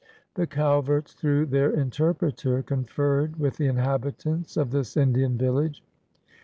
[0.33, 5.83] The CaJverts, through their interpreter, con ferred with the inhabitants of this Indian village.